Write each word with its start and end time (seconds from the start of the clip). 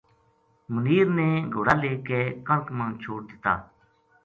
منیر 0.73 1.07
نے 1.17 1.29
گھوڑا 1.53 1.75
لے 1.81 1.93
کے 2.07 2.19
کنک 2.47 2.65
ما 2.77 2.85
چھوڈ 3.01 3.21
دِتا 3.29 3.53